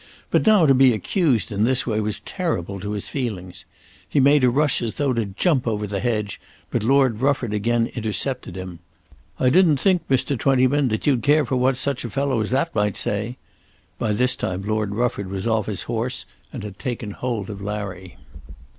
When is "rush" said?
4.49-4.81